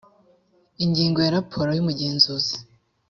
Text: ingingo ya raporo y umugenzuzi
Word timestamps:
ingingo 0.83 1.17
ya 1.25 1.33
raporo 1.37 1.69
y 1.73 1.81
umugenzuzi 1.83 2.55